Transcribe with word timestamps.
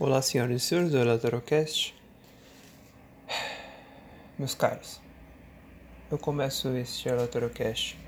Olá, 0.00 0.22
senhoras 0.22 0.62
e 0.62 0.64
senhores 0.64 0.92
do 0.92 0.98
Elatorocast. 0.98 1.92
Meus 4.38 4.54
caros, 4.54 5.00
eu 6.08 6.16
começo 6.16 6.68
este 6.76 7.08
Elatorocast 7.08 7.98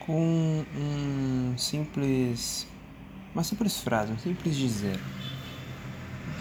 com 0.00 0.64
um 0.74 1.54
simples. 1.56 2.66
uma 3.32 3.44
simples 3.44 3.78
frase, 3.78 4.10
um 4.10 4.18
simples 4.18 4.56
dizer, 4.56 4.98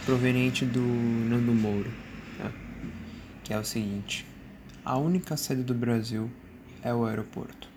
proveniente 0.05 0.66
do 0.66 0.82
Nando 0.82 1.54
Moura, 1.54 1.92
tá? 2.39 2.52
que 3.44 3.54
é 3.54 3.60
o 3.60 3.64
seguinte: 3.64 4.26
a 4.84 4.98
única 4.98 5.38
sede 5.38 5.62
do 5.62 5.76
Brasil 5.76 6.32
é 6.82 6.92
o 6.92 7.05
aeroporto. 7.05 7.70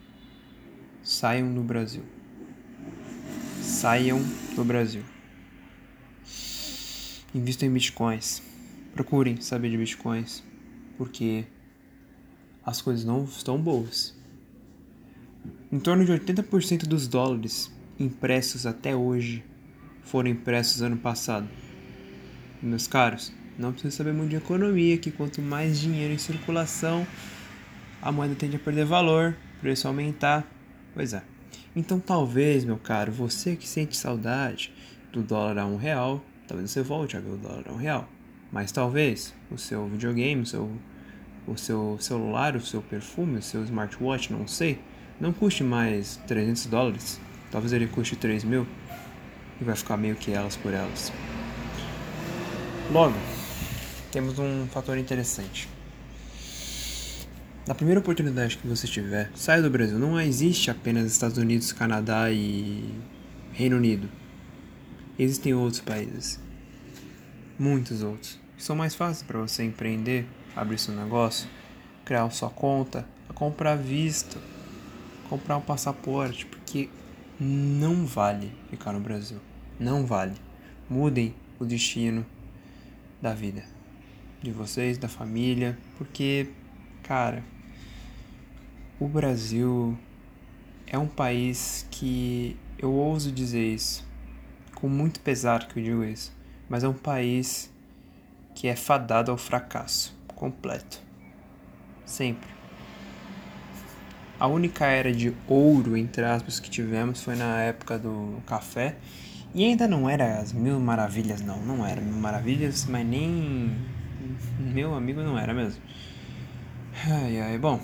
Saiam 1.03 1.53
do 1.53 1.61
Brasil. 1.61 2.05
Saiam 3.61 4.23
do 4.57 4.65
Brasil. 4.65 5.05
Invistam 7.35 7.69
em 7.69 7.73
bitcoins. 7.73 8.43
Procurem 8.95 9.41
saber 9.41 9.71
de 9.71 9.77
bitcoins, 9.77 10.43
porque 10.97 11.45
as 12.65 12.81
coisas 12.81 13.05
não 13.05 13.25
estão 13.25 13.61
boas. 13.61 14.17
Em 15.71 15.79
torno 15.79 16.05
de 16.05 16.13
80% 16.13 16.87
dos 16.87 17.07
dólares 17.07 17.71
impressos 17.99 18.65
até 18.65 18.97
hoje 18.97 19.45
foram 20.03 20.31
impressos 20.31 20.81
ano 20.81 20.97
passado. 20.97 21.49
Meus 22.63 22.87
caros, 22.87 23.33
não 23.59 23.73
precisa 23.73 23.97
saber 23.97 24.15
muito 24.15 24.31
de 24.31 24.37
economia, 24.37 24.97
que 24.97 25.11
quanto 25.11 25.43
mais 25.43 25.79
dinheiro 25.79 26.15
em 26.15 26.19
circulação, 26.19 27.07
a 28.01 28.11
moeda 28.11 28.35
tende 28.35 28.57
a 28.57 28.59
perder 28.59 28.87
valor, 28.87 29.37
preço 29.61 29.87
aumentar. 29.87 30.51
Pois 30.95 31.13
é. 31.13 31.23
Então 31.77 32.01
talvez, 32.01 32.65
meu 32.65 32.79
caro, 32.79 33.13
você 33.13 33.55
que 33.55 33.69
sente 33.69 33.97
saudade 33.97 34.73
do 35.13 35.23
dólar 35.23 35.59
a 35.59 35.67
um 35.67 35.77
real, 35.77 36.25
talvez 36.49 36.71
você 36.71 36.83
volte 36.83 37.17
a 37.17 37.21
ver 37.21 37.31
o 37.31 37.37
dólar 37.37 37.65
a 37.69 37.73
um 37.73 37.77
real. 37.77 38.09
Mas 38.51 38.73
talvez 38.73 39.35
o 39.51 39.59
seu 39.59 39.87
videogame, 39.87 40.43
o 40.43 40.47
seu, 40.47 40.71
o 41.47 41.57
seu 41.57 41.99
celular, 42.01 42.57
o 42.57 42.61
seu 42.61 42.81
perfume, 42.81 43.39
o 43.39 43.43
seu 43.43 43.63
smartwatch, 43.63 44.33
não 44.33 44.49
sei, 44.49 44.81
não 45.21 45.33
custe 45.33 45.63
mais 45.63 46.17
300 46.27 46.67
dólares. 46.67 47.21
Talvez 47.51 47.73
ele 47.73 47.87
custe 47.87 48.17
3 48.17 48.43
mil 48.45 48.67
e 49.61 49.65
vai 49.65 49.77
ficar 49.77 49.97
meio 49.97 50.17
que 50.17 50.33
elas 50.33 50.57
por 50.57 50.73
elas. 50.73 51.13
Logo, 52.91 53.15
temos 54.11 54.39
um 54.39 54.67
fator 54.69 54.97
interessante. 54.97 55.69
Na 57.67 57.75
primeira 57.75 58.01
oportunidade 58.01 58.57
que 58.57 58.67
você 58.67 58.87
tiver, 58.87 59.31
saia 59.35 59.61
do 59.61 59.69
Brasil. 59.69 59.99
Não 59.99 60.19
existe 60.19 60.71
apenas 60.71 61.13
Estados 61.13 61.37
Unidos, 61.37 61.71
Canadá 61.71 62.31
e 62.31 62.95
Reino 63.53 63.77
Unido. 63.77 64.09
Existem 65.19 65.53
outros 65.53 65.83
países, 65.83 66.41
muitos 67.59 68.03
outros, 68.03 68.39
são 68.57 68.77
mais 68.77 68.95
fáceis 68.95 69.23
para 69.23 69.39
você 69.39 69.65
empreender, 69.65 70.27
abrir 70.55 70.79
seu 70.79 70.95
negócio, 70.95 71.49
criar 72.05 72.29
sua 72.31 72.51
conta, 72.51 73.07
comprar 73.35 73.77
visto, 73.77 74.39
comprar 75.29 75.57
um 75.57 75.61
passaporte, 75.61 76.47
porque 76.47 76.89
não 77.39 78.07
vale 78.07 78.53
ficar 78.71 78.93
no 78.93 79.01
Brasil. 79.01 79.39
Não 79.79 80.05
vale. 80.05 80.35
Mudem 80.91 81.35
o 81.59 81.65
destino 81.65 82.27
da 83.23 83.35
vida 83.35 83.63
de 84.43 84.51
vocês, 84.51 84.99
da 84.99 85.09
família, 85.09 85.79
porque, 85.97 86.49
cara, 87.03 87.45
o 88.99 89.07
Brasil 89.07 89.97
é 90.87 90.99
um 90.99 91.09
país 91.09 91.87
que 91.91 92.57
eu 92.79 92.93
ouso 92.93 93.31
dizer 93.31 93.75
isso 93.75 94.07
com 94.75 94.89
muito 94.89 95.19
pesar 95.21 95.67
que 95.67 95.81
eu 95.81 95.83
digo 95.83 96.05
isso, 96.05 96.33
mas 96.69 96.85
é 96.85 96.89
um 96.89 96.95
país 96.95 97.73
que 98.55 98.69
é 98.69 98.77
fadado 98.77 99.31
ao 99.31 99.39
fracasso 99.39 100.17
completo. 100.35 101.01
Sempre. 102.05 102.49
A 104.39 104.47
única 104.47 104.87
era 104.87 105.13
de 105.13 105.35
ouro, 105.49 105.97
entre 105.97 106.25
aspas, 106.25 106.61
que 106.61 106.71
tivemos 106.71 107.23
foi 107.23 107.35
na 107.35 107.61
época 107.63 107.99
do 107.99 108.41
café. 108.47 108.97
E 109.55 109.65
ainda 109.65 109.89
não 109.89 110.09
era 110.09 110.39
as 110.39 110.53
mil 110.53 110.79
maravilhas, 110.79 111.41
não. 111.41 111.61
Não 111.61 111.85
era 111.85 112.01
mil 112.01 112.17
maravilhas, 112.17 112.87
mas 112.87 113.05
nem. 113.05 113.77
Meu 114.61 114.95
amigo 114.95 115.21
não 115.23 115.37
era 115.39 115.53
mesmo. 115.53 115.83
Ai, 117.07 117.41
ai, 117.41 117.59
bom. 117.59 117.81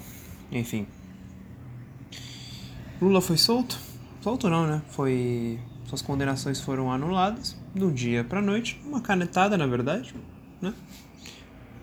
Enfim. 0.53 0.87
Lula 3.01 3.21
foi 3.21 3.37
solto? 3.37 3.79
Solto 4.21 4.49
não, 4.49 4.67
né? 4.67 4.83
Foi 4.89 5.59
suas 5.95 6.03
condenações 6.03 6.61
foram 6.61 6.91
anuladas 6.91 7.57
do 7.73 7.89
dia 7.89 8.25
para 8.25 8.41
a 8.41 8.43
noite, 8.43 8.81
uma 8.85 9.01
canetada 9.01 9.57
na 9.57 9.65
verdade, 9.65 10.13
né? 10.61 10.75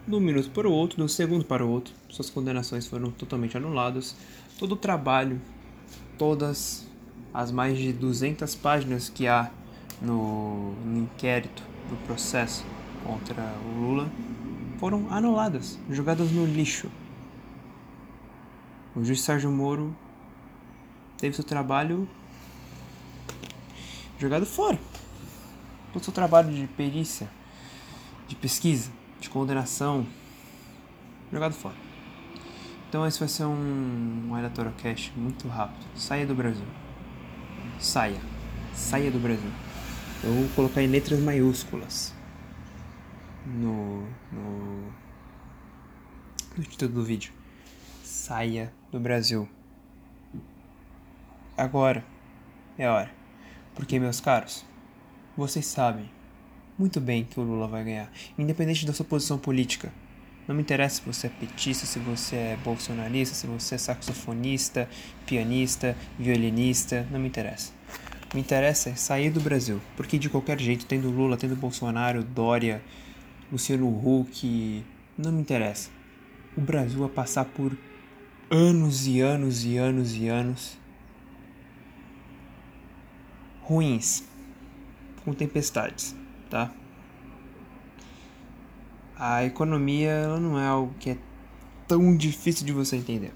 De 0.05 0.13
um 0.13 0.19
minuto 0.19 0.49
para 0.49 0.67
o 0.67 0.71
outro, 0.71 0.97
de 0.97 1.03
um 1.03 1.07
segundo 1.07 1.45
para 1.45 1.65
o 1.65 1.69
outro, 1.69 1.93
suas 2.09 2.29
condenações 2.29 2.85
foram 2.87 3.09
totalmente 3.11 3.55
anuladas. 3.55 4.15
Todo 4.59 4.73
o 4.73 4.75
trabalho, 4.75 5.39
todas 6.17 6.85
as 7.33 7.51
mais 7.51 7.77
de 7.77 7.93
200 7.93 8.53
páginas 8.55 9.07
que 9.07 9.27
há 9.27 9.49
no, 10.01 10.73
no 10.83 11.03
inquérito, 11.03 11.63
no 11.89 11.95
processo 12.05 12.65
contra 13.05 13.41
o 13.65 13.79
Lula, 13.79 14.11
foram 14.77 15.07
anuladas, 15.09 15.79
jogadas 15.89 16.31
no 16.31 16.45
lixo. 16.45 16.89
O 18.93 19.05
juiz 19.05 19.21
Sérgio 19.21 19.49
Moro 19.49 19.95
teve 21.17 21.33
seu 21.33 21.45
trabalho 21.45 22.09
jogado 24.21 24.45
fora. 24.45 24.79
Todo 25.91 26.01
o 26.01 26.05
seu 26.05 26.13
trabalho 26.13 26.53
de 26.53 26.67
perícia, 26.67 27.29
de 28.27 28.35
pesquisa, 28.35 28.91
de 29.19 29.29
condenação, 29.29 30.05
jogado 31.31 31.53
fora. 31.53 31.75
Então 32.87 33.05
esse 33.07 33.19
vai 33.19 33.27
ser 33.27 33.45
um, 33.45 34.27
um 34.29 34.35
Aleatorocast 34.35 35.11
muito 35.17 35.47
rápido. 35.47 35.85
Saia 35.95 36.25
do 36.25 36.35
Brasil. 36.35 36.65
Saia. 37.79 38.21
Saia 38.73 39.09
do 39.09 39.19
Brasil. 39.19 39.51
Eu 40.23 40.33
vou 40.33 40.49
colocar 40.49 40.83
em 40.83 40.87
letras 40.87 41.19
maiúsculas 41.19 42.13
no, 43.45 44.01
no, 44.31 44.93
no 46.55 46.63
título 46.63 46.91
do 46.91 47.03
vídeo. 47.03 47.33
Saia 48.03 48.71
do 48.91 48.99
Brasil. 48.99 49.49
Agora 51.57 52.05
é 52.77 52.85
a 52.85 52.93
hora. 52.93 53.20
Porque, 53.75 53.99
meus 53.99 54.19
caros, 54.19 54.65
vocês 55.35 55.65
sabem 55.65 56.09
muito 56.77 56.99
bem 56.99 57.23
que 57.23 57.39
o 57.39 57.43
Lula 57.43 57.67
vai 57.67 57.83
ganhar, 57.83 58.11
independente 58.37 58.85
da 58.85 58.93
sua 58.93 59.05
posição 59.05 59.37
política. 59.37 59.93
Não 60.47 60.55
me 60.55 60.61
interessa 60.61 60.95
se 60.95 61.01
você 61.05 61.27
é 61.27 61.29
petista, 61.29 61.85
se 61.85 61.99
você 61.99 62.35
é 62.35 62.57
bolsonarista, 62.63 63.35
se 63.35 63.45
você 63.45 63.75
é 63.75 63.77
saxofonista, 63.77 64.89
pianista, 65.25 65.95
violinista, 66.17 67.07
não 67.11 67.19
me 67.19 67.27
interessa. 67.27 67.71
Me 68.33 68.41
interessa 68.41 68.89
é 68.89 68.95
sair 68.95 69.29
do 69.29 69.39
Brasil, 69.39 69.79
porque 69.95 70.17
de 70.17 70.29
qualquer 70.29 70.59
jeito, 70.59 70.85
tendo 70.85 71.11
Lula, 71.11 71.37
tendo 71.37 71.55
Bolsonaro, 71.55 72.23
Dória, 72.23 72.81
Luciano 73.51 73.87
Huck, 73.87 74.83
não 75.17 75.31
me 75.31 75.41
interessa. 75.41 75.89
O 76.57 76.61
Brasil 76.61 76.99
vai 76.99 77.09
passar 77.09 77.45
por 77.45 77.77
anos 78.49 79.05
e 79.05 79.21
anos 79.21 79.63
e 79.63 79.77
anos 79.77 80.15
e 80.15 80.27
anos 80.27 80.80
ruins, 83.71 84.23
com 85.23 85.33
tempestades, 85.33 86.13
tá? 86.49 86.69
A 89.15 89.45
economia 89.45 90.09
ela 90.09 90.39
não 90.39 90.59
é 90.59 90.67
algo 90.67 90.93
que 90.99 91.11
é 91.11 91.17
tão 91.87 92.17
difícil 92.17 92.65
de 92.65 92.73
você 92.73 92.97
entender. 92.97 93.33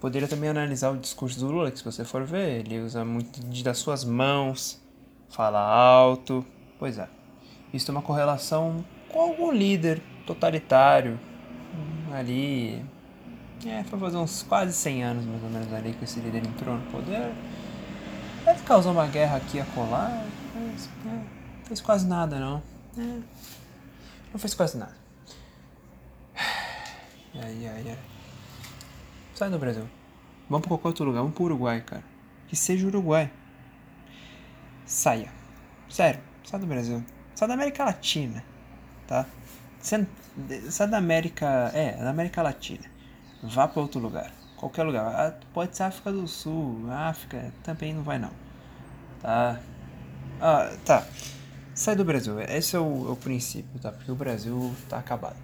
Poderia 0.00 0.26
também 0.26 0.50
analisar 0.50 0.90
o 0.90 0.96
discurso 0.96 1.38
do 1.38 1.52
Lula, 1.52 1.70
que 1.70 1.78
se 1.78 1.84
você 1.84 2.04
for 2.04 2.24
ver, 2.24 2.60
ele 2.60 2.80
usa 2.80 3.04
muito 3.04 3.40
das 3.62 3.78
suas 3.78 4.04
mãos, 4.04 4.82
fala 5.30 5.60
alto. 5.60 6.44
Pois 6.78 6.98
é. 6.98 7.08
Isso 7.72 7.86
tem 7.86 7.94
uma 7.94 8.02
correlação 8.02 8.84
com 9.08 9.20
algum 9.20 9.52
líder 9.52 10.02
totalitário 10.26 11.18
ali. 12.12 12.84
É, 13.64 13.84
foi 13.84 13.98
fazer 13.98 14.16
uns 14.16 14.42
quase 14.42 14.72
100 14.72 15.04
anos 15.04 15.24
mais 15.24 15.42
ou 15.44 15.48
menos 15.48 15.72
ali 15.72 15.92
que 15.92 16.04
esse 16.04 16.18
líder 16.18 16.44
entrou 16.44 16.74
no 16.76 16.90
poder. 16.90 17.32
Deve 18.44 18.62
causar 18.64 18.90
uma 18.90 19.06
guerra 19.06 19.38
aqui 19.38 19.58
a 19.58 19.64
colar, 19.64 20.10
mas 20.54 20.90
é, 21.06 21.66
fez 21.66 21.80
quase 21.80 22.06
nada 22.06 22.38
não. 22.38 22.62
É, 22.98 23.20
não 24.32 24.38
fez 24.38 24.52
quase 24.54 24.76
nada. 24.76 24.94
Ai, 27.34 27.66
ai, 27.66 27.84
ai. 27.88 27.98
Sai 29.34 29.48
do 29.48 29.58
Brasil. 29.58 29.88
Vamos 30.48 30.60
pra 30.60 30.68
qualquer 30.68 30.88
outro 30.88 31.04
lugar. 31.06 31.20
Vamos 31.20 31.34
pro 31.34 31.44
Uruguai, 31.44 31.80
cara. 31.80 32.04
Que 32.46 32.54
seja 32.54 32.86
Uruguai. 32.86 33.32
Saia. 34.84 35.32
Sério, 35.88 36.20
sai 36.44 36.60
do 36.60 36.66
Brasil. 36.66 37.02
Sai 37.34 37.48
da 37.48 37.54
América 37.54 37.84
Latina, 37.84 38.44
tá? 39.08 39.26
Sai 39.80 40.86
da 40.86 40.98
América. 40.98 41.70
É, 41.74 41.96
da 41.96 42.10
América 42.10 42.42
Latina. 42.42 42.84
Vá 43.42 43.66
pra 43.66 43.80
outro 43.80 44.00
lugar 44.00 44.30
qualquer 44.64 44.84
lugar. 44.84 45.06
Ah, 45.06 45.34
pode 45.52 45.76
ser 45.76 45.84
África 45.84 46.10
do 46.10 46.26
Sul, 46.26 46.90
África 46.90 47.52
também 47.62 47.92
não 47.92 48.02
vai 48.02 48.18
não. 48.18 48.30
Tá? 49.20 49.60
Ah, 50.40 50.72
tá. 50.84 51.06
Sai 51.74 51.96
do 51.96 52.04
Brasil. 52.04 52.40
Esse 52.40 52.76
é 52.76 52.78
o, 52.78 53.08
é 53.08 53.12
o 53.12 53.16
princípio, 53.16 53.78
tá? 53.80 53.92
Porque 53.92 54.10
o 54.10 54.14
Brasil 54.14 54.74
tá 54.88 54.98
acabado. 54.98 55.36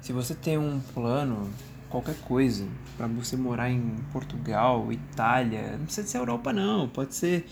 Se 0.00 0.12
você 0.12 0.34
tem 0.34 0.58
um 0.58 0.80
plano, 0.94 1.50
qualquer 1.88 2.16
coisa, 2.22 2.66
para 2.96 3.06
você 3.06 3.36
morar 3.36 3.70
em 3.70 3.96
Portugal, 4.12 4.90
Itália, 4.92 5.76
não 5.76 5.84
precisa 5.84 6.06
ser 6.06 6.18
Europa 6.18 6.52
não, 6.52 6.88
pode 6.88 7.14
ser 7.14 7.46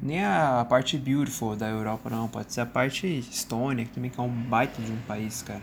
nem 0.00 0.24
a 0.24 0.64
parte 0.68 0.96
beautiful 0.96 1.56
da 1.56 1.68
Europa 1.68 2.08
não, 2.08 2.28
pode 2.28 2.52
ser 2.52 2.60
a 2.60 2.66
parte 2.66 3.06
Estônia, 3.06 3.84
que 3.84 3.90
também 3.90 4.12
é 4.16 4.20
um 4.20 4.28
baita 4.28 4.80
de 4.80 4.92
um 4.92 5.00
país, 5.08 5.42
cara. 5.42 5.62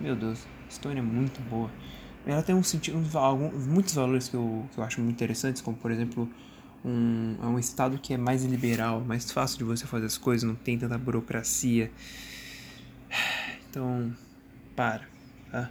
Meu 0.00 0.14
Deus, 0.14 0.46
Estônia 0.68 1.00
é 1.00 1.02
muito 1.02 1.40
boa. 1.48 1.70
Ela 2.26 2.42
tem 2.42 2.54
um 2.54 2.62
sentido, 2.62 2.96
um, 2.96 3.50
muitos 3.66 3.94
valores 3.94 4.28
que 4.28 4.34
eu, 4.34 4.64
que 4.72 4.78
eu 4.78 4.84
acho 4.84 5.00
muito 5.00 5.14
interessantes, 5.14 5.60
como 5.60 5.76
por 5.76 5.90
exemplo 5.90 6.28
um, 6.84 7.36
é 7.42 7.46
um 7.46 7.58
estado 7.58 7.98
que 7.98 8.14
é 8.14 8.16
mais 8.16 8.44
liberal, 8.44 9.00
mais 9.00 9.30
fácil 9.30 9.58
de 9.58 9.64
você 9.64 9.86
fazer 9.86 10.06
as 10.06 10.18
coisas, 10.18 10.48
não 10.48 10.54
tem 10.54 10.78
tanta 10.78 10.96
burocracia. 10.98 11.90
Então, 13.68 14.14
para, 14.76 15.02
tá? 15.50 15.70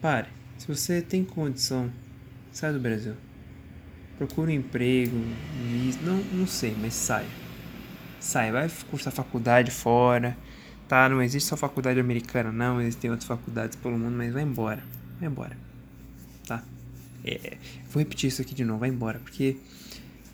Pare. 0.00 0.28
Se 0.56 0.68
você 0.68 1.02
tem 1.02 1.24
condição, 1.24 1.90
sai 2.52 2.72
do 2.72 2.78
Brasil. 2.78 3.14
Procure 4.16 4.52
um 4.52 4.54
emprego, 4.54 5.16
não, 6.02 6.18
não 6.32 6.46
sei, 6.46 6.76
mas 6.80 6.94
sai. 6.94 7.26
Sai, 8.20 8.52
vai 8.52 8.70
cursar 8.88 9.12
faculdade 9.12 9.70
fora. 9.70 10.36
Tá, 10.86 11.08
não 11.08 11.20
existe 11.20 11.48
só 11.48 11.56
faculdade 11.56 11.98
americana, 11.98 12.52
não, 12.52 12.80
existem 12.80 13.10
outras 13.10 13.26
faculdades 13.26 13.76
pelo 13.76 13.98
mundo, 13.98 14.16
mas 14.16 14.32
vai 14.32 14.42
embora. 14.42 14.84
Vai 15.18 15.28
embora. 15.28 15.73
É, 17.24 17.56
vou 17.88 18.02
repetir 18.02 18.28
isso 18.28 18.42
aqui 18.42 18.54
de 18.54 18.64
novo, 18.64 18.80
vai 18.80 18.90
embora, 18.90 19.18
porque 19.18 19.56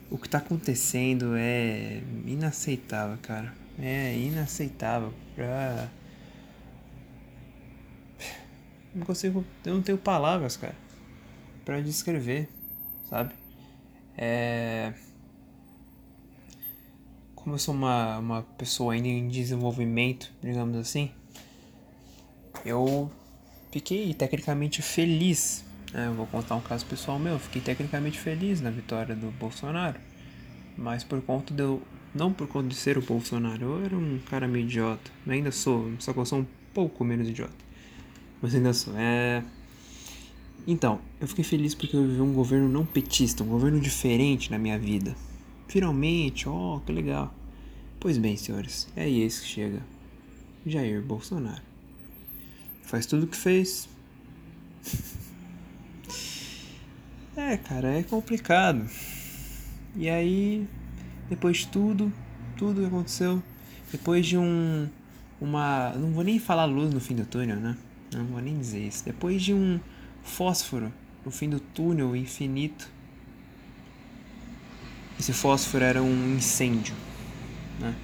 o 0.09 0.17
que 0.17 0.27
tá 0.27 0.39
acontecendo 0.39 1.35
é 1.37 2.01
inaceitável, 2.25 3.17
cara. 3.21 3.53
É 3.79 4.15
inaceitável 4.17 5.13
pra. 5.33 5.89
Não 8.93 9.05
consigo. 9.05 9.45
Eu 9.65 9.75
não 9.75 9.81
tenho 9.81 9.97
palavras, 9.97 10.57
cara, 10.57 10.75
pra 11.63 11.79
descrever, 11.79 12.49
sabe? 13.09 13.33
É. 14.17 14.93
Como 17.33 17.55
eu 17.55 17.59
sou 17.59 17.73
uma, 17.73 18.19
uma 18.19 18.43
pessoa 18.43 18.93
ainda 18.93 19.07
em 19.07 19.27
desenvolvimento, 19.29 20.31
digamos 20.43 20.77
assim, 20.77 21.09
eu 22.63 23.11
fiquei 23.71 24.13
tecnicamente 24.13 24.81
feliz 24.83 25.65
é, 25.93 26.07
eu 26.07 26.13
vou 26.13 26.25
contar 26.25 26.55
um 26.55 26.61
caso 26.61 26.85
pessoal 26.85 27.19
meu. 27.19 27.37
Fiquei 27.37 27.61
tecnicamente 27.61 28.17
feliz 28.19 28.61
na 28.61 28.69
vitória 28.69 29.15
do 29.15 29.31
Bolsonaro. 29.31 29.99
Mas 30.77 31.03
por 31.03 31.21
conta 31.21 31.53
de 31.53 31.61
eu. 31.61 31.81
Não 32.13 32.33
por 32.33 32.47
conta 32.47 32.67
de 32.67 32.75
ser 32.75 32.97
o 32.97 33.01
Bolsonaro. 33.01 33.61
Eu 33.61 33.85
era 33.85 33.97
um 33.97 34.19
cara 34.29 34.47
meio 34.47 34.65
idiota. 34.65 35.11
Eu 35.25 35.33
ainda 35.33 35.51
sou, 35.51 35.91
só 35.99 36.13
que 36.13 36.19
eu 36.19 36.25
sou 36.25 36.39
um 36.39 36.45
pouco 36.73 37.03
menos 37.03 37.27
idiota. 37.27 37.53
Mas 38.41 38.55
ainda 38.55 38.73
sou. 38.73 38.93
É. 38.97 39.43
Então, 40.67 40.99
eu 41.19 41.27
fiquei 41.27 41.43
feliz 41.43 41.73
porque 41.73 41.95
eu 41.95 42.07
vivi 42.07 42.21
um 42.21 42.33
governo 42.33 42.69
não 42.69 42.85
petista, 42.85 43.43
um 43.43 43.47
governo 43.47 43.79
diferente 43.79 44.51
na 44.51 44.59
minha 44.59 44.77
vida. 44.77 45.15
Finalmente, 45.67 46.47
ó, 46.47 46.77
oh, 46.77 46.79
que 46.81 46.91
legal. 46.91 47.33
Pois 47.99 48.17
bem, 48.17 48.37
senhores, 48.37 48.87
é 48.95 49.09
esse 49.09 49.41
que 49.41 49.47
chega. 49.47 49.81
Jair 50.65 51.01
Bolsonaro. 51.01 51.61
Faz 52.83 53.05
tudo 53.05 53.23
o 53.23 53.27
que 53.27 53.37
fez. 53.37 53.89
É, 57.35 57.55
cara, 57.55 57.87
é 57.97 58.03
complicado. 58.03 58.85
E 59.95 60.09
aí, 60.09 60.67
depois 61.29 61.59
de 61.59 61.67
tudo, 61.67 62.11
tudo 62.57 62.81
que 62.81 62.87
aconteceu, 62.87 63.41
depois 63.91 64.25
de 64.25 64.37
um. 64.37 64.89
Uma. 65.39 65.93
Não 65.93 66.11
vou 66.11 66.23
nem 66.23 66.39
falar 66.39 66.65
luz 66.65 66.93
no 66.93 66.99
fim 66.99 67.15
do 67.15 67.25
túnel, 67.25 67.57
né? 67.57 67.77
Não 68.13 68.25
vou 68.25 68.41
nem 68.41 68.57
dizer 68.59 68.85
isso. 68.85 69.05
Depois 69.05 69.41
de 69.41 69.53
um 69.53 69.79
fósforo 70.23 70.91
no 71.25 71.31
fim 71.31 71.49
do 71.49 71.59
túnel 71.59 72.15
infinito. 72.15 72.89
Esse 75.17 75.31
fósforo 75.33 75.83
era 75.83 76.01
um 76.01 76.35
incêndio, 76.35 76.95
né? 77.79 77.95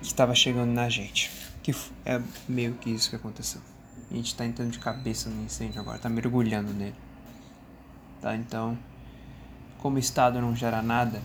Que 0.00 0.06
estava 0.06 0.34
chegando 0.34 0.72
na 0.72 0.88
gente. 0.88 1.30
Que 1.62 1.74
é 2.06 2.20
meio 2.48 2.74
que 2.74 2.88
isso 2.88 3.10
que 3.10 3.16
aconteceu. 3.16 3.60
A 4.10 4.14
gente 4.14 4.34
tá 4.34 4.46
entrando 4.46 4.70
de 4.70 4.78
cabeça 4.78 5.28
no 5.28 5.44
incêndio 5.44 5.80
agora, 5.80 5.98
tá 5.98 6.08
mergulhando 6.08 6.72
nele. 6.72 6.94
Tá? 8.20 8.34
Então, 8.34 8.76
como 9.78 9.96
o 9.96 9.98
Estado 9.98 10.40
não 10.40 10.54
gera 10.54 10.82
nada, 10.82 11.22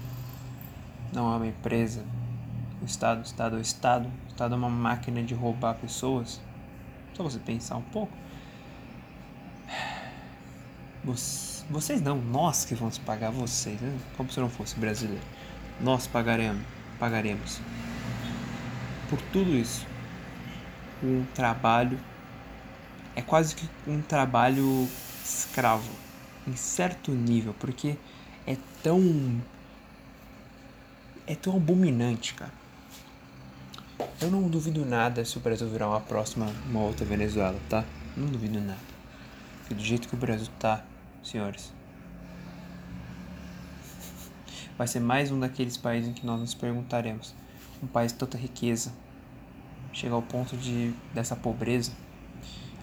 não 1.12 1.34
é 1.34 1.38
uma 1.38 1.48
empresa, 1.48 2.04
o 2.82 2.86
Estado, 2.86 3.20
o 3.20 3.24
Estado 3.24 3.56
é 3.56 3.60
o 3.60 3.62
Estado, 3.62 4.10
o 4.26 4.30
Estado 4.30 4.54
é 4.54 4.58
uma 4.58 4.70
máquina 4.70 5.24
de 5.24 5.34
roubar 5.34 5.76
pessoas. 5.76 6.40
Só 7.14 7.24
você 7.24 7.40
pensar 7.40 7.78
um 7.78 7.82
pouco. 7.82 8.14
Vocês 11.70 12.02
não, 12.02 12.18
nós 12.18 12.66
que 12.66 12.76
vamos 12.76 12.98
pagar 12.98 13.30
vocês, 13.30 13.80
né? 13.82 13.98
como 14.16 14.32
se 14.32 14.40
não 14.40 14.50
fosse 14.50 14.80
brasileiro. 14.80 15.24
Nós 15.82 16.08
pagaremos, 16.08 16.64
pagaremos 17.00 17.60
por 19.10 19.22
tudo 19.32 19.52
isso. 19.52 19.86
Um 21.04 21.26
trabalho 21.34 22.00
é 23.16 23.22
quase 23.22 23.56
que 23.56 23.70
um 23.86 24.02
trabalho 24.02 24.88
escravo 25.24 25.92
em 26.48 26.56
certo 26.56 27.12
nível, 27.12 27.54
porque 27.60 27.98
é 28.46 28.58
tão. 28.82 29.42
É 31.26 31.36
tão 31.36 31.56
abominante, 31.56 32.34
cara. 32.34 32.52
Eu 34.20 34.30
não 34.30 34.50
duvido 34.50 34.86
nada 34.86 35.24
se 35.24 35.38
o 35.38 35.40
Brasil 35.40 35.68
virar 35.70 35.88
uma 35.88 36.02
próxima, 36.02 36.52
uma 36.70 36.82
outra 36.82 37.06
Venezuela, 37.06 37.58
tá? 37.70 37.86
Não 38.18 38.28
duvido 38.28 38.60
nada. 38.60 38.80
Porque 39.60 39.74
do 39.74 39.84
jeito 39.84 40.08
que 40.08 40.16
o 40.16 40.18
Brasil 40.18 40.48
tá, 40.60 40.84
senhores, 41.24 41.72
vai 44.78 44.88
ser 44.88 45.00
mais 45.00 45.32
um 45.32 45.40
daqueles 45.40 45.78
países 45.78 46.10
em 46.10 46.14
que 46.14 46.26
nós 46.26 46.40
nos 46.40 46.54
perguntaremos. 46.54 47.34
Um 47.82 47.88
país 47.88 48.12
de 48.12 48.20
tanta 48.20 48.38
riqueza, 48.38 48.94
chega 49.94 50.14
ao 50.14 50.22
ponto 50.22 50.58
de 50.58 50.94
dessa 51.14 51.36
pobreza. 51.36 51.92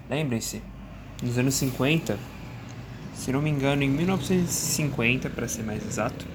Lembrem-se, 0.09 0.63
nos 1.23 1.37
anos 1.37 1.55
50, 1.55 2.19
se 3.21 3.31
não 3.31 3.43
me 3.43 3.51
engano, 3.51 3.83
em 3.83 3.91
1950, 3.91 5.29
para 5.29 5.47
ser 5.47 5.63
mais 5.63 5.87
exato, 5.87 6.27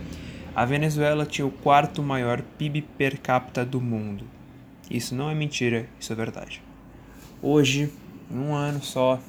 a 0.56 0.64
Venezuela 0.66 1.26
tinha 1.26 1.44
o 1.44 1.50
quarto 1.50 2.04
maior 2.04 2.44
PIB 2.44 2.84
per 2.84 3.20
capita 3.20 3.66
do 3.66 3.82
mundo. 3.82 4.24
Isso 4.88 5.16
não 5.16 5.28
é 5.28 5.34
mentira, 5.34 5.90
isso 6.00 6.14
é 6.14 6.16
verdade. 6.16 6.62
Hoje, 7.42 7.92
em 8.30 8.38
um 8.38 8.54
ano 8.54 8.84
só, 8.84 9.20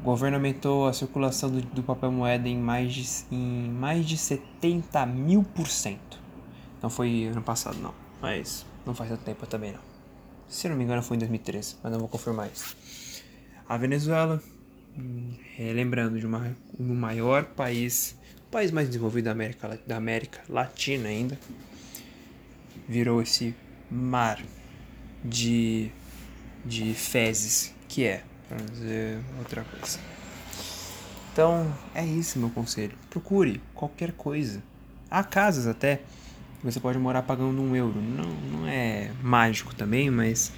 o 0.00 0.02
governo 0.02 0.38
aumentou 0.38 0.88
a 0.88 0.94
circulação 0.94 1.50
do, 1.50 1.60
do 1.60 1.82
papel 1.82 2.10
moeda 2.10 2.48
em 2.48 2.56
mais, 2.56 2.94
de, 2.94 3.06
em 3.30 3.68
mais 3.68 4.06
de 4.06 4.16
70 4.16 5.04
mil 5.04 5.42
por 5.42 5.66
cento. 5.66 6.18
Não 6.82 6.88
foi 6.88 7.26
ano 7.26 7.42
passado, 7.42 7.76
não, 7.76 7.92
mas 8.22 8.64
não 8.86 8.94
faz 8.94 9.10
tanto 9.10 9.24
tempo 9.24 9.46
também 9.46 9.72
não. 9.72 9.80
Se 10.48 10.70
não 10.70 10.76
me 10.76 10.84
engano, 10.84 11.02
foi 11.02 11.18
em 11.18 11.20
2013, 11.20 11.76
mas 11.82 11.92
não 11.92 11.98
vou 11.98 12.08
confirmar 12.08 12.48
isso. 12.50 12.74
A 13.68 13.76
Venezuela 13.76 14.42
é, 15.58 15.72
lembrando 15.72 16.18
de 16.18 16.26
uma, 16.26 16.56
um 16.78 16.94
maior 16.94 17.44
país, 17.44 18.16
o 18.46 18.50
país 18.50 18.70
mais 18.70 18.88
desenvolvido 18.88 19.26
da 19.26 19.32
América, 19.32 19.78
da 19.86 19.96
América 19.96 20.40
Latina 20.48 21.08
ainda, 21.08 21.38
virou 22.88 23.22
esse 23.22 23.54
mar 23.90 24.42
de, 25.24 25.90
de 26.64 26.94
fezes 26.94 27.74
que 27.88 28.04
é, 28.04 28.22
para 28.48 28.58
dizer 28.58 29.18
outra 29.38 29.64
coisa. 29.64 29.98
Então, 31.32 31.76
é 31.94 32.04
isso 32.04 32.38
meu 32.38 32.50
conselho. 32.50 32.96
Procure 33.10 33.60
qualquer 33.74 34.12
coisa. 34.12 34.62
Há 35.10 35.24
casas 35.24 35.66
até 35.66 36.00
você 36.62 36.80
pode 36.80 36.98
morar 36.98 37.22
pagando 37.22 37.60
um 37.60 37.76
euro. 37.76 38.00
Não, 38.00 38.24
não 38.24 38.68
é 38.68 39.10
mágico 39.22 39.74
também, 39.74 40.10
mas 40.10 40.52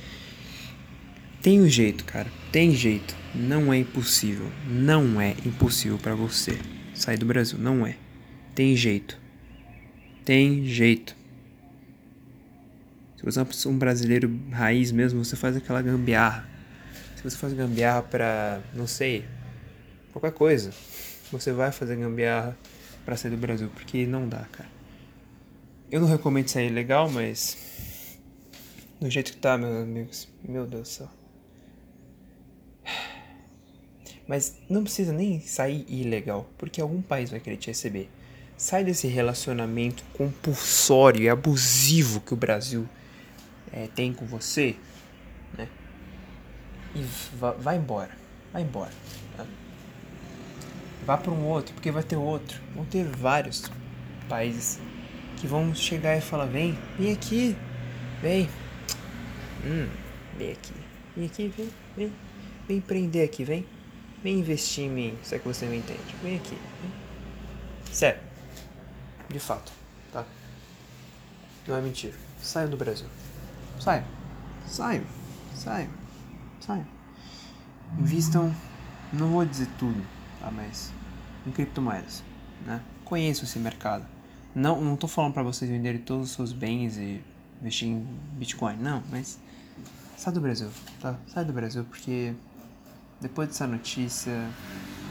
tem 1.47 1.61
um 1.61 1.69
jeito, 1.69 2.05
cara. 2.05 2.29
Tem 2.51 2.73
jeito. 2.73 3.15
Não 3.33 3.73
é 3.73 3.79
impossível. 3.79 4.51
Não 4.69 5.21
é 5.21 5.31
impossível 5.47 5.97
para 5.97 6.13
você 6.13 6.59
sair 6.93 7.17
do 7.17 7.25
Brasil. 7.25 7.57
Não 7.57 7.87
é. 7.87 7.97
Tem 8.53 8.75
jeito. 8.75 9.17
Tem 10.25 10.65
jeito. 10.65 11.15
Se 13.17 13.25
você 13.25 13.39
é 13.39 13.71
um 13.71 13.79
brasileiro 13.79 14.29
raiz 14.51 14.91
mesmo, 14.91 15.25
você 15.25 15.37
faz 15.37 15.57
aquela 15.57 15.81
gambiarra. 15.81 16.51
Se 17.15 17.23
você 17.23 17.37
faz 17.37 17.53
gambiarra 17.53 18.03
pra, 18.03 18.61
não 18.75 18.89
sei, 18.89 19.25
qualquer 20.13 20.33
coisa, 20.33 20.73
você 21.31 21.53
vai 21.53 21.71
fazer 21.71 21.95
gambiarra 21.95 22.59
para 23.05 23.17
sair 23.17 23.31
do 23.31 23.37
Brasil, 23.37 23.71
porque 23.73 24.05
não 24.05 24.29
dá, 24.29 24.45
cara. 24.51 24.69
Eu 25.93 26.01
não 26.01 26.09
recomendo 26.09 26.49
sair 26.49 26.71
legal, 26.71 27.09
mas 27.09 28.19
do 29.01 29.09
jeito 29.09 29.31
que 29.31 29.39
tá, 29.39 29.57
meus 29.57 29.77
amigos, 29.81 30.29
meu 30.43 30.67
Deus 30.67 30.83
do 30.83 30.89
céu. 30.89 31.26
Mas 34.27 34.57
não 34.69 34.83
precisa 34.83 35.13
nem 35.13 35.41
sair 35.41 35.85
ilegal, 35.89 36.49
porque 36.59 36.81
algum 36.81 37.01
país 37.01 37.31
vai 37.31 37.39
querer 37.39 37.57
te 37.57 37.69
receber. 37.69 38.11
Sai 38.57 38.83
desse 38.83 39.07
relacionamento 39.07 40.03
compulsório 40.15 41.23
e 41.23 41.29
abusivo 41.29 42.21
que 42.21 42.33
o 42.33 42.37
Brasil 42.37 42.89
é, 43.73 43.87
tem 43.95 44.13
com 44.13 44.27
você, 44.27 44.75
né? 45.57 45.69
E 46.95 47.03
vá, 47.37 47.53
vá 47.53 47.77
embora, 47.77 48.11
vai 48.53 48.63
embora. 48.63 48.93
Tá? 49.37 49.47
Vá 51.05 51.17
para 51.17 51.31
um 51.31 51.45
outro, 51.45 51.75
porque 51.75 51.91
vai 51.91 52.03
ter 52.03 52.17
outro. 52.17 52.61
Vão 52.75 52.85
ter 52.85 53.05
vários 53.05 53.71
países 54.29 54.81
que 55.37 55.47
vão 55.47 55.75
chegar 55.75 56.17
e 56.17 56.21
falar: 56.21 56.47
vem, 56.47 56.77
vem 56.99 57.13
aqui, 57.13 57.57
vem, 58.23 58.49
hum, 59.65 59.89
vem 60.37 60.53
aqui, 60.53 60.73
vem 61.15 61.27
aqui, 61.27 61.49
vem, 61.49 61.71
vem, 61.97 62.13
vem 62.67 62.77
empreender 62.79 63.23
aqui, 63.23 63.45
vem, 63.45 63.67
vem 64.23 64.39
investir 64.39 64.85
em 64.85 64.91
mim, 64.91 65.19
se 65.23 65.35
é 65.35 65.39
que 65.39 65.47
você 65.47 65.67
me 65.67 65.77
entende, 65.77 66.15
vem 66.23 66.37
aqui, 66.37 66.59
sério, 67.91 68.21
de 69.29 69.39
fato, 69.39 69.73
tá? 70.13 70.25
Não 71.67 71.77
é 71.77 71.81
mentira. 71.81 72.15
Saiam 72.41 72.71
do 72.71 72.77
Brasil. 72.77 73.07
Saiam. 73.81 74.05
Saiam. 74.67 75.05
Saiam. 75.55 75.91
Saiam. 76.61 76.87
Invistam, 77.99 78.55
não 79.13 79.29
vou 79.31 79.45
dizer 79.45 79.69
tudo, 79.79 80.01
tá? 80.41 80.51
Mas 80.51 80.93
em 81.47 81.51
criptomoedas, 81.51 82.23
né? 82.65 82.81
Conheço 83.05 83.45
esse 83.45 83.59
mercado. 83.59 84.07
Não, 84.55 84.81
não 84.81 84.97
tô 84.97 85.07
falando 85.07 85.35
para 85.35 85.43
vocês 85.43 85.71
venderem 85.71 86.01
todos 86.01 86.31
os 86.31 86.35
seus 86.35 86.53
bens 86.53 86.97
e 86.97 87.23
investir 87.61 87.89
em 87.89 88.07
Bitcoin, 88.33 88.77
não, 88.77 89.03
mas 89.11 89.39
sai 90.17 90.33
do 90.33 90.41
Brasil, 90.41 90.71
tá? 91.01 91.17
Sai 91.27 91.45
do 91.45 91.53
Brasil 91.53 91.85
porque 91.85 92.35
depois 93.21 93.49
dessa 93.49 93.67
notícia 93.67 94.49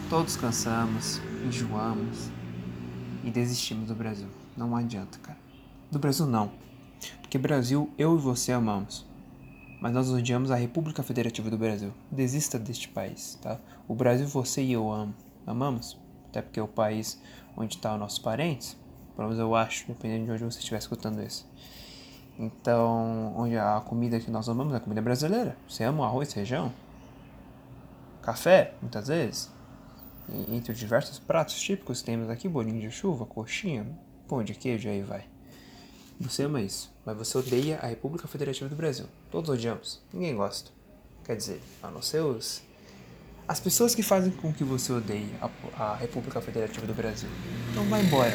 todos 0.09 0.35
cansamos, 0.35 1.19
enjoamos 1.45 2.29
e 3.23 3.31
desistimos 3.31 3.87
do 3.87 3.95
Brasil. 3.95 4.27
Não 4.55 4.75
adianta, 4.75 5.17
cara. 5.19 5.37
Do 5.91 5.99
Brasil 5.99 6.25
não. 6.25 6.51
Porque 7.21 7.37
Brasil 7.37 7.89
eu 7.97 8.15
e 8.15 8.21
você 8.21 8.51
amamos. 8.51 9.05
Mas 9.81 9.93
nós 9.93 10.09
odiamos 10.09 10.51
a 10.51 10.55
República 10.55 11.03
Federativa 11.03 11.49
do 11.49 11.57
Brasil. 11.57 11.91
Desista 12.11 12.57
deste 12.57 12.87
país, 12.87 13.37
tá? 13.41 13.59
O 13.87 13.95
Brasil 13.95 14.27
você 14.27 14.63
e 14.63 14.71
eu 14.71 14.91
amo. 14.91 15.13
Amamos? 15.45 15.97
Até 16.29 16.41
porque 16.41 16.59
é 16.59 16.63
o 16.63 16.67
país 16.67 17.19
onde 17.57 17.75
estão 17.75 17.91
tá 17.91 17.97
nossos 17.97 18.19
parentes. 18.19 18.77
Pelo 19.15 19.27
menos 19.27 19.39
eu 19.39 19.55
acho, 19.55 19.87
dependendo 19.87 20.25
de 20.25 20.31
onde 20.31 20.43
você 20.43 20.59
estiver 20.59 20.77
escutando 20.77 21.21
isso. 21.21 21.47
Então, 22.37 23.33
onde 23.35 23.57
a 23.57 23.81
comida 23.81 24.19
que 24.19 24.29
nós 24.29 24.47
amamos 24.49 24.73
é 24.73 24.77
a 24.77 24.79
comida 24.79 25.01
brasileira. 25.01 25.57
Você 25.67 25.83
ama 25.83 26.05
arroz, 26.05 26.33
feijão? 26.33 26.71
Café, 28.25 28.73
muitas 28.81 29.07
vezes. 29.07 29.51
E, 30.27 30.55
entre 30.55 30.71
os 30.71 30.79
diversos 30.79 31.19
pratos 31.19 31.61
típicos 31.61 32.01
temos 32.01 32.27
aqui 32.27 32.49
bolinho 32.49 32.81
de 32.81 32.89
chuva, 32.89 33.23
coxinha, 33.23 33.85
pão 34.27 34.43
de 34.43 34.55
queijo, 34.55 34.89
aí 34.89 35.03
vai. 35.03 35.25
Você 36.19 36.43
ama 36.43 36.59
isso, 36.59 36.91
mas 37.05 37.15
você 37.15 37.37
odeia 37.37 37.77
a 37.77 37.85
República 37.85 38.27
Federativa 38.27 38.67
do 38.67 38.75
Brasil. 38.75 39.05
Todos 39.29 39.51
odiamos. 39.51 40.01
Ninguém 40.11 40.35
gosta. 40.35 40.71
Quer 41.23 41.35
dizer, 41.35 41.61
a 41.83 41.91
não 41.91 42.01
ser 42.01 42.21
os. 42.21 42.63
As 43.47 43.59
pessoas 43.59 43.93
que 43.93 44.01
fazem 44.01 44.31
com 44.31 44.51
que 44.51 44.63
você 44.63 44.91
odeie 44.91 45.29
a, 45.39 45.83
a 45.83 45.95
República 45.95 46.41
Federativa 46.41 46.87
do 46.87 46.95
Brasil. 46.95 47.29
Então 47.69 47.83
vai 47.85 48.01
embora. 48.01 48.33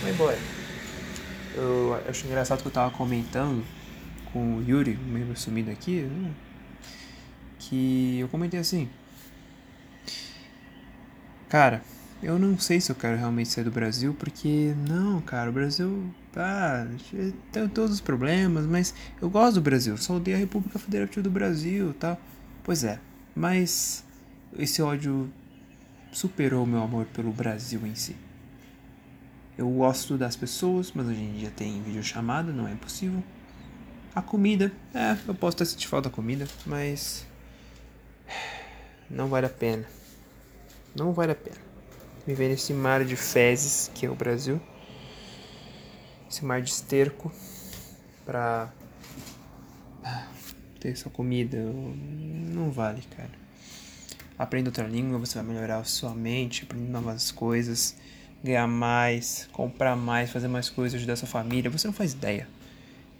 Vai 0.00 0.12
embora. 0.12 0.38
Eu, 1.54 1.94
eu 1.94 2.08
acho 2.08 2.26
engraçado 2.26 2.62
que 2.62 2.68
eu 2.68 2.72
tava 2.72 2.96
comentando 2.96 3.62
com 4.32 4.56
o 4.56 4.62
Yuri, 4.62 4.96
um 4.96 5.12
membro 5.12 5.38
sumido 5.38 5.70
aqui, 5.70 6.02
né? 6.02 6.34
que 7.58 8.18
eu 8.20 8.28
comentei 8.28 8.58
assim. 8.58 8.88
Cara, 11.50 11.82
eu 12.22 12.38
não 12.38 12.56
sei 12.56 12.80
se 12.80 12.92
eu 12.92 12.96
quero 12.96 13.16
realmente 13.16 13.48
sair 13.48 13.64
do 13.64 13.72
Brasil, 13.72 14.14
porque 14.16 14.72
não, 14.88 15.20
cara, 15.20 15.50
o 15.50 15.52
Brasil 15.52 16.08
tá. 16.32 16.86
tem 17.50 17.68
todos 17.68 17.94
os 17.94 18.00
problemas, 18.00 18.66
mas 18.66 18.94
eu 19.20 19.28
gosto 19.28 19.54
do 19.54 19.60
Brasil, 19.60 19.98
só 19.98 20.14
odeio 20.14 20.36
a 20.36 20.40
República 20.40 20.78
Federativa 20.78 21.20
do 21.20 21.30
Brasil 21.30 21.92
tá? 21.94 22.16
Pois 22.62 22.84
é, 22.84 23.00
mas 23.34 24.04
esse 24.56 24.80
ódio 24.80 25.28
superou 26.12 26.62
o 26.62 26.66
meu 26.66 26.82
amor 26.84 27.06
pelo 27.06 27.32
Brasil 27.32 27.84
em 27.84 27.96
si. 27.96 28.14
Eu 29.58 29.68
gosto 29.70 30.16
das 30.16 30.36
pessoas, 30.36 30.92
mas 30.94 31.08
hoje 31.08 31.20
em 31.20 31.32
dia 31.32 31.50
tem 31.50 31.82
videochamada, 31.82 32.52
não 32.52 32.68
é 32.68 32.72
impossível. 32.72 33.24
A 34.14 34.22
comida, 34.22 34.70
é, 34.94 35.16
eu 35.26 35.34
posso 35.34 35.56
ter 35.56 35.66
sentido 35.66 35.90
falta 35.90 36.08
da 36.08 36.14
comida, 36.14 36.46
mas. 36.64 37.26
Não 39.10 39.26
vale 39.26 39.46
a 39.46 39.50
pena. 39.50 39.84
Não 40.94 41.12
vale 41.12 41.32
a 41.32 41.36
pena 41.36 41.70
viver 42.26 42.48
nesse 42.48 42.72
mar 42.72 43.04
de 43.04 43.16
fezes 43.16 43.90
que 43.94 44.06
é 44.06 44.10
o 44.10 44.14
Brasil, 44.14 44.60
esse 46.30 46.44
mar 46.44 46.60
de 46.62 46.70
esterco, 46.70 47.32
pra 48.24 48.72
ter 50.78 50.96
sua 50.96 51.10
comida. 51.10 51.58
Não 51.58 52.70
vale, 52.70 53.02
cara. 53.16 53.30
Aprenda 54.38 54.70
outra 54.70 54.86
língua, 54.86 55.18
você 55.18 55.34
vai 55.34 55.44
melhorar 55.54 55.78
a 55.78 55.84
sua 55.84 56.14
mente, 56.14 56.62
aprender 56.62 56.90
novas 56.90 57.30
coisas, 57.30 57.96
ganhar 58.42 58.66
mais, 58.66 59.48
comprar 59.52 59.96
mais, 59.96 60.30
fazer 60.30 60.48
mais 60.48 60.70
coisas, 60.70 60.98
ajudar 60.98 61.16
sua 61.16 61.28
família. 61.28 61.70
Você 61.70 61.86
não 61.86 61.94
faz 61.94 62.12
ideia. 62.12 62.48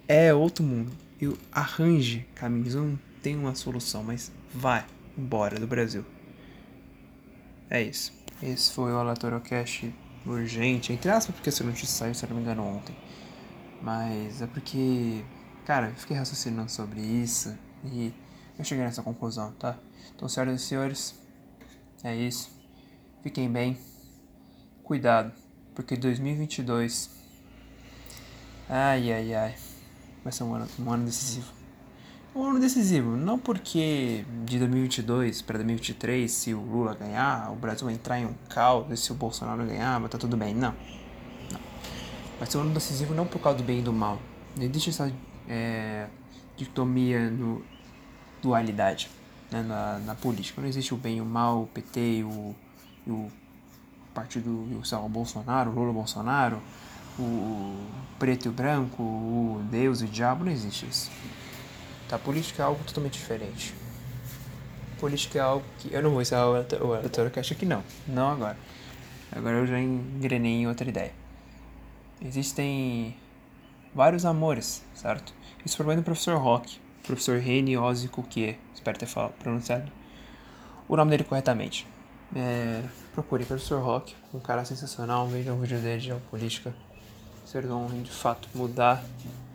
É 0.07 0.33
outro 0.33 0.63
mundo. 0.63 0.91
Eu 1.19 1.37
arranje 1.51 2.25
caminhos, 2.33 2.73
não 2.73 2.97
tenho 3.21 3.39
uma 3.39 3.53
solução, 3.53 4.03
mas 4.03 4.31
vai 4.53 4.83
embora 5.15 5.59
do 5.59 5.67
Brasil. 5.67 6.03
É 7.71 7.81
isso. 7.81 8.11
Esse 8.43 8.73
foi 8.73 8.91
o 8.91 8.97
Aleatório 8.97 9.39
Cash 9.39 9.85
urgente, 10.25 10.91
entre 10.91 11.09
aspas, 11.09 11.33
porque 11.33 11.47
essa 11.47 11.63
notícia 11.63 11.87
saiu, 11.87 12.13
se 12.13 12.27
não 12.27 12.35
me 12.35 12.41
engano, 12.41 12.67
ontem. 12.67 12.93
Mas 13.81 14.41
é 14.41 14.47
porque, 14.47 15.23
cara, 15.65 15.87
eu 15.87 15.95
fiquei 15.95 16.17
raciocinando 16.17 16.69
sobre 16.69 16.99
isso 16.99 17.57
e 17.85 18.13
eu 18.59 18.65
cheguei 18.65 18.83
nessa 18.83 19.01
conclusão, 19.01 19.53
tá? 19.53 19.77
Então, 20.13 20.27
senhoras 20.27 20.61
e 20.61 20.65
senhores, 20.65 21.15
é 22.03 22.13
isso. 22.13 22.51
Fiquem 23.23 23.49
bem. 23.49 23.77
Cuidado, 24.83 25.31
porque 25.73 25.95
2022. 25.95 27.09
Ai, 28.67 29.13
ai, 29.13 29.33
ai. 29.33 29.55
Vai 30.25 30.33
ser 30.33 30.43
um 30.43 30.53
ano, 30.53 30.67
um 30.77 30.91
ano 30.91 31.05
decisivo 31.05 31.60
um 32.35 32.45
ano 32.45 32.59
decisivo. 32.59 33.15
Não 33.15 33.37
porque 33.37 34.25
de 34.45 34.57
2022 34.59 35.41
para 35.41 35.57
2023, 35.57 36.31
se 36.31 36.53
o 36.53 36.61
Lula 36.61 36.95
ganhar, 36.95 37.51
o 37.51 37.55
Brasil 37.55 37.85
vai 37.85 37.93
entrar 37.93 38.19
em 38.19 38.25
um 38.25 38.33
caos, 38.49 38.91
e 38.91 38.97
se 38.97 39.11
o 39.11 39.15
Bolsonaro 39.15 39.65
ganhar, 39.65 39.99
vai 39.99 40.09
tá 40.09 40.17
tudo 40.17 40.37
bem. 40.37 40.53
Não. 40.53 40.73
não. 41.51 41.59
Vai 42.39 42.49
ser 42.49 42.57
um 42.57 42.61
ano 42.61 42.73
decisivo 42.73 43.13
não 43.13 43.25
por 43.25 43.39
causa 43.39 43.57
do 43.57 43.63
bem 43.63 43.79
e 43.79 43.81
do 43.81 43.93
mal. 43.93 44.19
Não 44.55 44.63
existe 44.63 44.89
essa 44.89 45.11
é, 45.47 46.07
dicotomia 46.57 47.29
no 47.29 47.63
dualidade 48.41 49.09
né, 49.51 49.61
na, 49.61 49.99
na 49.99 50.15
política. 50.15 50.61
Não 50.61 50.67
existe 50.67 50.93
o 50.93 50.97
bem 50.97 51.17
e 51.17 51.21
o 51.21 51.25
mal, 51.25 51.63
o 51.63 51.67
PT 51.67 52.23
o, 52.23 52.55
o 53.07 53.31
partido, 54.13 54.67
sei 54.83 54.97
lá, 54.97 55.03
o 55.03 55.09
Bolsonaro, 55.09 55.71
o 55.71 55.73
Lula 55.73 55.93
Bolsonaro, 55.93 56.59
o 57.19 57.77
preto 58.17 58.45
e 58.45 58.49
o 58.49 58.51
branco, 58.51 59.03
o 59.03 59.61
Deus 59.69 60.01
e 60.01 60.05
o 60.05 60.07
diabo, 60.07 60.45
não 60.45 60.51
existe 60.51 60.85
isso. 60.85 61.11
Tá? 62.11 62.19
Política 62.19 62.61
é 62.61 62.65
algo 62.65 62.83
totalmente 62.83 63.13
diferente. 63.13 63.73
Política 64.99 65.39
é 65.39 65.41
algo 65.41 65.63
que. 65.79 65.93
Eu 65.93 66.03
não 66.03 66.11
vou 66.11 66.21
encerrar 66.21 66.49
o 66.49 66.53
relatório 66.93 67.31
que 67.31 67.39
acho 67.39 67.55
que 67.55 67.65
não. 67.65 67.81
Não 68.05 68.29
agora. 68.29 68.57
Agora 69.31 69.55
eu 69.55 69.65
já 69.65 69.79
engrenei 69.79 70.51
em 70.51 70.67
outra 70.67 70.89
ideia. 70.89 71.13
Existem 72.21 73.15
vários 73.95 74.25
amores, 74.25 74.83
certo? 74.93 75.33
Isso 75.65 75.77
foi 75.77 75.95
do 75.95 76.03
professor 76.03 76.37
Rock, 76.37 76.79
professor 77.01 77.39
Reni 77.39 77.77
Ozzy 77.77 78.09
espero 78.73 78.99
ter 78.99 79.05
falado, 79.05 79.31
pronunciado 79.39 79.89
o 80.89 80.97
nome 80.97 81.11
dele 81.11 81.23
corretamente. 81.23 81.87
É, 82.35 82.83
procure 83.13 83.45
professor 83.45 83.81
Rock, 83.81 84.13
um 84.33 84.39
cara 84.39 84.65
sensacional, 84.65 85.27
veja 85.27 85.53
um 85.53 85.61
vídeo 85.61 85.79
dele 85.79 86.01
de 86.01 86.13
política. 86.29 86.73
Vocês 87.45 87.65
vão 87.65 87.87
de 87.87 88.11
fato 88.11 88.49
mudar 88.53 89.01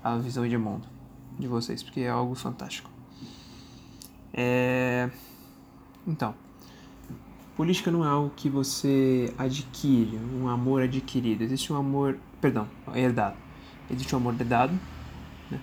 a 0.03 0.17
visão 0.17 0.49
de 0.49 0.57
mundo 0.57 0.96
de 1.39 1.47
vocês, 1.47 1.83
porque 1.83 2.01
é 2.01 2.09
algo 2.09 2.35
fantástico. 2.35 2.91
É... 4.33 5.11
Então, 6.07 6.35
política 7.57 7.91
não 7.91 8.05
é 8.05 8.09
algo 8.09 8.31
que 8.37 8.49
você 8.49 9.33
adquire, 9.39 10.19
um 10.19 10.49
amor 10.49 10.83
adquirido. 10.83 11.43
Existe 11.43 11.73
um 11.73 11.77
amor, 11.77 12.19
perdão, 12.41 12.69
herdado. 12.95 13.37
Existe 13.91 14.15
um 14.15 14.19
amor 14.19 14.35
herdado, 14.39 14.73
né? 15.51 15.61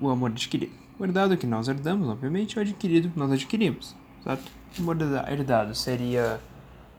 o 0.00 0.08
amor 0.08 0.30
adquirido. 0.30 0.72
O 0.98 1.04
herdado 1.04 1.36
que 1.36 1.46
nós 1.46 1.68
herdamos, 1.68 2.08
obviamente, 2.08 2.58
o 2.58 2.60
adquirido 2.60 3.10
que 3.10 3.18
nós 3.18 3.32
adquirimos, 3.32 3.96
certo? 4.22 4.50
O 4.78 4.82
amor 4.82 4.96
herdado 5.28 5.74
seria 5.74 6.40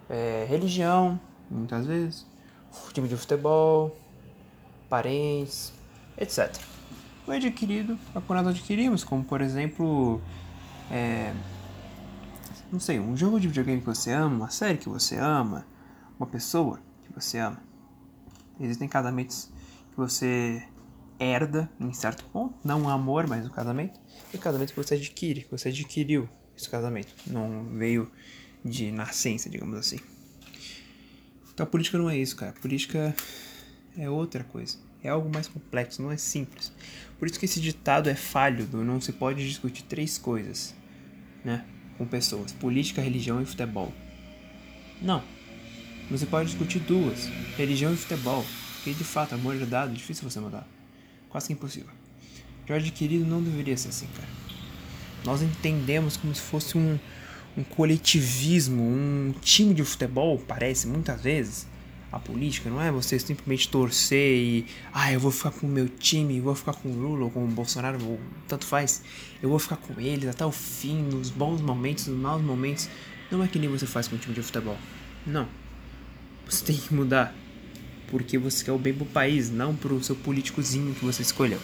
é, 0.10 0.46
religião, 0.50 1.20
muitas 1.50 1.86
vezes, 1.86 2.26
time 2.94 3.08
de 3.08 3.16
futebol, 3.16 3.96
parentes, 4.90 5.72
etc 6.18 6.74
foi 7.26 7.38
adquirido 7.38 7.98
quando 8.28 8.44
nós 8.44 8.48
adquirimos, 8.48 9.04
como 9.04 9.24
por 9.24 9.42
exemplo, 9.42 10.22
é, 10.92 11.34
não 12.72 12.80
sei, 12.80 13.00
um 13.00 13.16
jogo 13.16 13.40
de 13.40 13.48
videogame 13.48 13.80
que 13.80 13.86
você 13.86 14.12
ama, 14.12 14.36
uma 14.36 14.50
série 14.50 14.78
que 14.78 14.90
você 14.90 15.18
ama, 15.18 15.66
uma 16.20 16.28
pessoa 16.28 16.80
que 17.04 17.14
você 17.14 17.40
ama. 17.40 17.62
Existem 18.60 18.88
casamentos 18.88 19.50
que 19.92 19.98
você 19.98 20.64
herda 21.20 21.70
em 21.80 21.94
certo 21.94 22.26
ponto, 22.26 22.56
não 22.64 22.84
o 22.84 22.90
amor, 22.90 23.28
mas 23.28 23.46
o 23.46 23.52
casamento, 23.52 24.00
e 24.34 24.38
casamento 24.38 24.74
que 24.74 24.78
você 24.78 24.96
adquire, 24.96 25.44
que 25.44 25.52
você 25.52 25.70
adquiriu 25.70 26.28
esse 26.56 26.70
casamento, 26.70 27.14
não 27.26 27.66
veio 27.78 28.12
de 28.64 28.92
nascença, 28.92 29.50
digamos 29.50 29.78
assim. 29.78 30.00
Então 31.54 31.66
a 31.66 31.70
política 31.70 31.98
não 31.98 32.10
é 32.10 32.18
isso, 32.18 32.36
cara. 32.36 32.52
A 32.52 32.62
política 32.62 33.16
é 33.98 34.10
outra 34.10 34.44
coisa. 34.44 34.78
É 35.04 35.10
algo 35.10 35.30
mais 35.32 35.48
complexo, 35.48 36.02
não 36.02 36.12
é 36.12 36.18
simples. 36.18 36.72
Por 37.20 37.28
isso 37.28 37.38
que 37.38 37.46
esse 37.46 37.60
ditado 37.60 38.10
é 38.10 38.16
falho, 38.16 38.68
não 38.72 39.02
se 39.02 39.12
pode 39.12 39.48
discutir 39.48 39.84
três 39.84 40.18
coisas, 40.18 40.74
né, 41.44 41.66
com 41.98 42.06
pessoas: 42.06 42.52
política, 42.54 43.02
religião 43.02 43.42
e 43.42 43.46
futebol. 43.46 43.94
Não. 45.02 45.22
Você 46.10 46.26
pode 46.26 46.50
discutir 46.50 46.80
duas: 46.80 47.28
religião 47.58 47.94
e 47.94 47.98
futebol. 47.98 48.46
Porque 48.76 48.94
de 48.94 49.04
fato, 49.04 49.34
amor 49.34 49.56
é 49.56 49.66
dado, 49.66 49.94
difícil 49.94 50.30
você 50.30 50.40
mudar. 50.40 50.68
Quase 51.30 51.48
que 51.48 51.54
impossível. 51.54 51.90
Jorge 52.68 52.92
querido 52.92 53.26
não 53.26 53.42
deveria 53.42 53.78
ser 53.78 53.90
assim, 53.90 54.08
cara. 54.08 54.28
Nós 55.26 55.42
entendemos 55.42 56.18
como 56.18 56.36
se 56.36 56.42
fosse 56.42 56.78
um, 56.78 57.00
um 57.58 57.64
coletivismo, 57.64 58.84
um 58.84 59.34
time 59.42 59.74
de 59.74 59.84
futebol, 59.84 60.38
parece 60.38 60.88
muitas 60.88 61.22
vezes. 61.22 61.68
A 62.14 62.20
política 62.20 62.70
não 62.70 62.80
é 62.80 62.92
você 62.92 63.18
simplesmente 63.18 63.68
torcer 63.68 64.38
e, 64.38 64.68
ah, 64.94 65.12
eu 65.12 65.20
vou 65.20 65.32
ficar 65.32 65.50
com 65.50 65.66
o 65.66 65.70
meu 65.70 65.90
time, 65.90 66.40
vou 66.40 66.54
ficar 66.54 66.74
com 66.74 66.90
o 66.90 66.94
Lula 66.96 67.24
ou 67.24 67.32
com 67.32 67.44
o 67.44 67.48
Bolsonaro, 67.48 67.98
ou 68.06 68.20
tanto 68.48 68.68
faz. 68.68 69.02
Eu 69.42 69.50
vou 69.50 69.58
ficar 69.58 69.78
com 69.78 70.00
eles 70.00 70.30
até 70.30 70.46
o 70.46 70.52
fim, 70.52 71.02
nos 71.02 71.32
bons 71.32 71.60
momentos, 71.60 72.06
nos 72.06 72.20
maus 72.20 72.40
momentos. 72.40 72.88
Não 73.32 73.44
é 73.44 73.48
que 73.48 73.58
nem 73.58 73.68
você 73.68 73.88
faz 73.88 74.08
com 74.08 74.16
o 74.16 74.20
time 74.20 74.36
de 74.36 74.44
futebol. 74.44 74.78
Não. 75.26 75.48
Você 76.46 76.64
tem 76.64 76.78
que 76.78 76.94
mudar. 76.94 77.34
Porque 78.12 78.38
você 78.38 78.64
quer 78.64 78.74
o 78.74 78.78
bem 78.78 78.94
pro 78.94 79.08
país, 79.08 79.50
não 79.50 79.76
pro 79.76 80.04
seu 80.04 80.16
políticozinho 80.16 80.94
que 80.94 81.04
você 81.04 81.24
escolheu. 81.24 81.60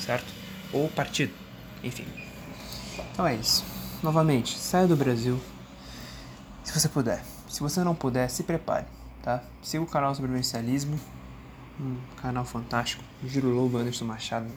Certo? 0.00 0.26
Ou 0.72 0.88
partido. 0.88 1.32
Enfim. 1.84 2.04
Então 3.12 3.24
é 3.24 3.36
isso. 3.36 3.64
Novamente, 4.02 4.58
saia 4.58 4.88
do 4.88 4.96
Brasil. 4.96 5.38
Se 6.64 6.76
você 6.76 6.88
puder. 6.88 7.24
Se 7.48 7.60
você 7.60 7.84
não 7.84 7.94
puder, 7.94 8.28
se 8.28 8.42
prepare, 8.42 8.84
tá? 9.28 9.42
Siga 9.60 9.84
o 9.84 9.86
canal 9.86 10.14
Sobrevivencialismo. 10.14 10.98
Um 11.78 11.98
canal 12.16 12.46
fantástico. 12.46 13.04
Giro 13.22 13.50
Lobo, 13.50 13.76
Anderson 13.76 14.06
Machado. 14.06 14.50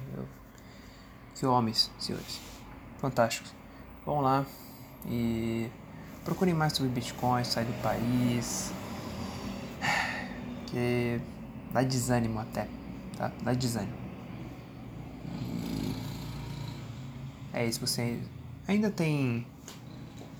Que 1.35 1.45
homens, 1.45 1.91
senhores. 1.99 2.39
Fantásticos. 2.97 3.53
Vão 4.05 4.21
lá 4.21 4.45
e 5.07 5.69
procurem 6.23 6.53
mais 6.53 6.71
sobre 6.71 6.89
Bitcoin, 6.89 7.43
sai 7.43 7.65
do 7.65 7.73
país. 7.81 8.71
Que 10.67 11.19
dá 11.73 11.83
desânimo 11.83 12.39
até, 12.39 12.65
tá? 13.17 13.29
Dá 13.43 13.53
desânimo. 13.53 13.97
É 17.51 17.65
isso, 17.65 17.85
você 17.85 18.21
ainda 18.65 18.89
tem 18.89 19.45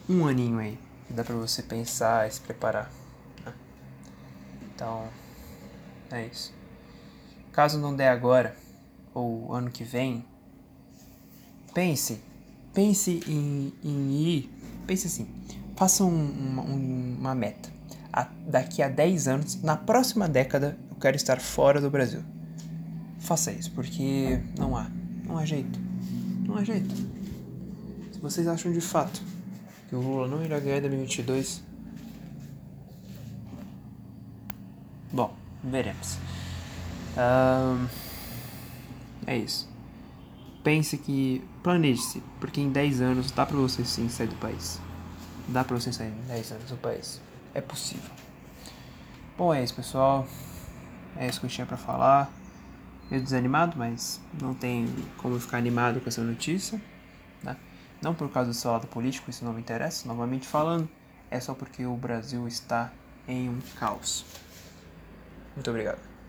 um 0.08 0.26
aninho 0.26 0.58
aí 0.58 0.80
que 1.06 1.12
dá 1.12 1.22
pra 1.22 1.36
você 1.36 1.62
pensar 1.62 2.30
e 2.30 2.32
se 2.32 2.40
preparar. 2.40 3.01
Então, 4.82 5.08
é 6.12 6.26
isso. 6.26 6.52
Caso 7.52 7.78
não 7.78 7.96
der 7.96 8.10
agora, 8.10 8.56
ou 9.14 9.54
ano 9.54 9.70
que 9.70 9.84
vem, 9.84 10.26
pense, 11.72 12.20
pense 12.74 13.22
em, 13.28 13.72
em 13.84 14.12
ir, 14.12 14.50
pense 14.88 15.06
assim, 15.06 15.28
faça 15.76 16.04
um, 16.04 16.32
uma, 16.32 16.64
uma 16.64 17.36
meta. 17.36 17.70
A, 18.12 18.28
daqui 18.48 18.82
a 18.82 18.90
10 18.90 19.28
anos, 19.28 19.62
na 19.62 19.78
próxima 19.78 20.28
década, 20.28 20.76
eu 20.90 20.96
quero 20.96 21.16
estar 21.16 21.40
fora 21.40 21.80
do 21.80 21.92
Brasil. 21.92 22.24
Faça 23.20 23.52
isso, 23.52 23.70
porque 23.74 24.42
não 24.58 24.76
há, 24.76 24.90
não 25.24 25.38
há 25.38 25.46
jeito, 25.46 25.80
não 26.44 26.58
há 26.58 26.64
jeito 26.64 27.12
vocês 28.20 28.48
acham 28.48 28.72
de 28.72 28.82
fato 28.82 29.20
que 29.90 29.96
o 29.96 30.00
Lula 30.00 30.28
não 30.28 30.46
irá 30.46 30.60
ganhar 30.60 30.78
em 30.78 30.82
2022? 30.82 31.64
Bom, 35.12 35.34
veremos. 35.64 36.18
Um, 37.18 37.88
é 39.28 39.38
isso. 39.38 39.70
Pense 40.64 40.98
que. 40.98 41.44
Planeje-se, 41.64 42.24
porque 42.40 42.60
em 42.60 42.72
10 42.72 43.02
anos 43.02 43.32
dá 43.32 43.46
pra 43.46 43.58
você 43.58 43.86
sim 43.86 44.10
sair 44.10 44.28
do 44.28 44.36
país. 44.36 44.80
Dá 45.48 45.64
pra 45.64 45.78
você 45.78 45.94
sair 45.94 46.08
em 46.08 46.28
10 46.28 46.52
anos 46.54 46.70
do 46.72 46.78
país. 46.78 47.22
É 47.54 47.62
possível. 47.62 48.10
Bom, 49.38 49.54
é 49.54 49.64
isso, 49.64 49.76
pessoal. 49.76 50.28
É 51.16 51.28
isso 51.28 51.40
que 51.40 51.46
eu 51.46 51.50
tinha 51.50 51.68
pra 51.68 51.78
falar. 51.78 52.32
Meio 53.10 53.22
desanimado, 53.22 53.78
mas 53.78 54.22
não 54.42 54.54
tem 54.54 54.88
como 55.18 55.40
ficar 55.40 55.58
animado 55.58 56.00
com 56.00 56.08
essa 56.08 56.22
notícia. 56.22 56.82
Né? 57.44 57.58
Não 58.02 58.16
por 58.16 58.30
causa 58.30 58.50
do 58.50 58.54
seu 58.54 58.72
lado 58.72 58.88
político, 58.88 59.30
isso 59.30 59.44
não 59.44 59.54
me 59.54 59.60
interessa, 59.60 60.08
novamente 60.08 60.48
falando, 60.48 60.90
é 61.30 61.40
só 61.40 61.54
porque 61.54 61.86
o 61.86 61.96
Brasil 61.96 62.48
está 62.48 62.92
em 63.28 63.50
um 63.50 63.60
caos. 63.78 64.26
Muito 65.62 65.70
obrigado. 65.70 66.21